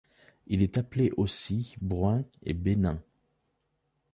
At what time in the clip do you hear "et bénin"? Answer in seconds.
2.41-3.03